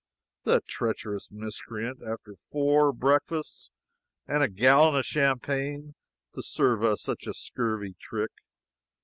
The 0.45 0.61
treacherous 0.67 1.29
miscreant! 1.29 1.99
After 2.01 2.33
four 2.51 2.91
breakfasts 2.91 3.69
and 4.25 4.41
a 4.41 4.49
gallon 4.49 4.95
of 4.95 5.05
champagne, 5.05 5.93
to 6.33 6.41
serve 6.41 6.83
us 6.83 7.03
such 7.03 7.27
a 7.27 7.35
scurvy 7.35 7.93
trick. 8.01 8.31